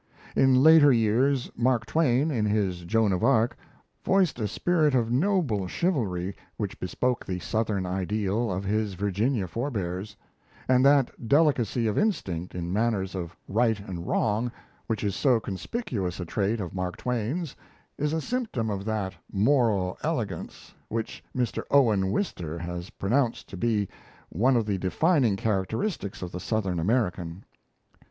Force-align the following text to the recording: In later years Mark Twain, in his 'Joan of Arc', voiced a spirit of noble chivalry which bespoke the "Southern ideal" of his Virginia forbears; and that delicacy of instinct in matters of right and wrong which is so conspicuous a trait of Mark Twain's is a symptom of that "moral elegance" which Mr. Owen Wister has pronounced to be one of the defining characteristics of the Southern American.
In 0.35 0.63
later 0.63 0.91
years 0.91 1.51
Mark 1.55 1.85
Twain, 1.85 2.31
in 2.31 2.43
his 2.43 2.79
'Joan 2.85 3.13
of 3.13 3.23
Arc', 3.23 3.55
voiced 4.03 4.39
a 4.39 4.47
spirit 4.47 4.95
of 4.95 5.11
noble 5.11 5.67
chivalry 5.67 6.35
which 6.57 6.79
bespoke 6.79 7.23
the 7.23 7.37
"Southern 7.37 7.85
ideal" 7.85 8.51
of 8.51 8.63
his 8.65 8.95
Virginia 8.95 9.47
forbears; 9.47 10.15
and 10.67 10.83
that 10.83 11.27
delicacy 11.27 11.85
of 11.85 11.99
instinct 11.99 12.55
in 12.55 12.73
matters 12.73 13.13
of 13.13 13.35
right 13.47 13.79
and 13.79 14.07
wrong 14.07 14.51
which 14.87 15.03
is 15.03 15.15
so 15.15 15.39
conspicuous 15.39 16.19
a 16.19 16.25
trait 16.25 16.59
of 16.59 16.73
Mark 16.73 16.97
Twain's 16.97 17.55
is 17.99 18.11
a 18.11 18.21
symptom 18.21 18.71
of 18.71 18.85
that 18.85 19.13
"moral 19.31 19.99
elegance" 20.01 20.73
which 20.89 21.23
Mr. 21.35 21.61
Owen 21.69 22.11
Wister 22.11 22.57
has 22.57 22.89
pronounced 22.89 23.47
to 23.49 23.55
be 23.55 23.87
one 24.29 24.57
of 24.57 24.65
the 24.65 24.79
defining 24.79 25.35
characteristics 25.35 26.23
of 26.23 26.31
the 26.31 26.39
Southern 26.39 26.79
American. 26.79 27.45